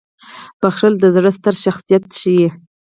•بخښل 0.61 0.93
د 0.99 1.05
زړه 1.15 1.31
ستر 1.37 1.55
شخصیت 1.65 2.03
ښيي. 2.19 2.47